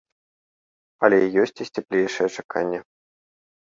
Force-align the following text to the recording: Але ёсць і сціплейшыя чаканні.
Але 1.07 1.19
ёсць 1.43 1.55
і 1.61 1.69
сціплейшыя 1.71 2.27
чаканні. 2.37 2.79